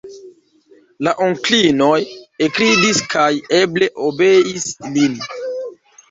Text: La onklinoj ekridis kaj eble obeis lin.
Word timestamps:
La 1.07 1.11
onklinoj 1.25 1.99
ekridis 2.45 3.01
kaj 3.11 3.27
eble 3.59 3.91
obeis 4.07 4.65
lin. 4.97 5.21